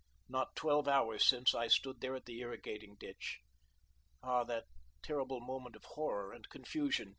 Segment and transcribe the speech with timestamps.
[0.27, 3.37] Not twelve hours since I stood there at the irrigating ditch.
[4.23, 4.65] Ah, that
[5.03, 7.09] terrible moment of horror and confusion!